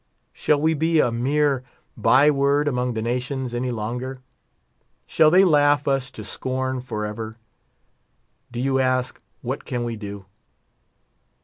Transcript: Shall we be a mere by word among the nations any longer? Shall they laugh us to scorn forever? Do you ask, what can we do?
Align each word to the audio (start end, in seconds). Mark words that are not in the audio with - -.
Shall 0.33 0.59
we 0.59 0.73
be 0.73 0.99
a 0.99 1.11
mere 1.11 1.63
by 1.95 2.31
word 2.31 2.67
among 2.67 2.95
the 2.95 3.03
nations 3.03 3.53
any 3.53 3.69
longer? 3.69 4.19
Shall 5.05 5.29
they 5.29 5.45
laugh 5.45 5.87
us 5.87 6.09
to 6.09 6.23
scorn 6.23 6.81
forever? 6.81 7.37
Do 8.51 8.59
you 8.59 8.79
ask, 8.79 9.21
what 9.43 9.63
can 9.63 9.83
we 9.83 9.95
do? 9.95 10.25